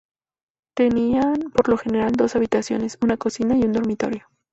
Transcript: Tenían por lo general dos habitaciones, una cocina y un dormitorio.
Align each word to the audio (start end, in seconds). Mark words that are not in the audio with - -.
Tenían 0.75 1.51
por 1.55 1.69
lo 1.69 1.77
general 1.77 2.13
dos 2.13 2.35
habitaciones, 2.35 2.97
una 3.03 3.17
cocina 3.17 3.55
y 3.55 3.65
un 3.65 3.73
dormitorio. 3.73 4.27